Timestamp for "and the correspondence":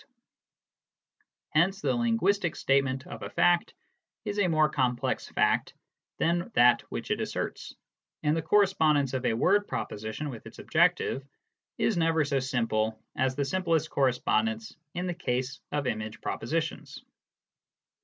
8.23-9.13